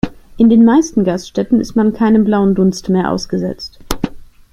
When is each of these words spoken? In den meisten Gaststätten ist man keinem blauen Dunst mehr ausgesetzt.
In 0.37 0.49
den 0.49 0.65
meisten 0.65 1.03
Gaststätten 1.03 1.61
ist 1.61 1.75
man 1.75 1.93
keinem 1.93 2.23
blauen 2.23 2.55
Dunst 2.55 2.89
mehr 2.89 3.11
ausgesetzt. 3.11 3.77